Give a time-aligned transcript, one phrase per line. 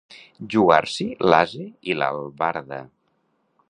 [0.53, 2.85] Jugar-s'hi l'ase i l'albarda.